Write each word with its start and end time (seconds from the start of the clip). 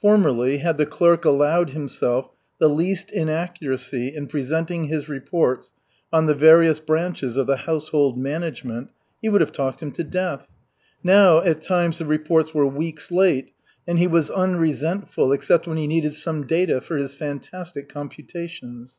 Formerly, 0.00 0.56
had 0.56 0.78
the 0.78 0.86
clerk 0.86 1.26
allowed 1.26 1.68
himself 1.68 2.30
the 2.58 2.66
least 2.70 3.12
inaccuracy 3.12 4.08
in 4.08 4.26
presenting 4.26 4.84
his 4.84 5.06
reports 5.06 5.70
on 6.10 6.24
the 6.24 6.34
various 6.34 6.80
branches 6.80 7.36
of 7.36 7.46
the 7.46 7.58
household 7.58 8.16
management, 8.16 8.88
he 9.20 9.28
would 9.28 9.42
have 9.42 9.52
talked 9.52 9.82
him 9.82 9.92
to 9.92 10.02
death. 10.02 10.46
Now 11.04 11.42
at 11.42 11.60
times 11.60 11.98
the 11.98 12.06
reports 12.06 12.54
were 12.54 12.64
weeks 12.66 13.12
late, 13.12 13.52
and 13.86 13.98
he 13.98 14.06
was 14.06 14.30
unresentful 14.30 15.30
except 15.30 15.68
when 15.68 15.76
he 15.76 15.86
needed 15.86 16.14
some 16.14 16.46
data 16.46 16.80
for 16.80 16.96
his 16.96 17.14
fantastic 17.14 17.86
computations. 17.86 18.96